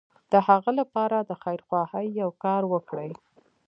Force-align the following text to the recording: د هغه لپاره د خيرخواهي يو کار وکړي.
د 0.31 0.33
هغه 0.47 0.71
لپاره 0.79 1.17
د 1.21 1.31
خيرخواهي 1.43 2.05
يو 2.21 2.29
کار 2.43 2.61
وکړي. 2.73 3.11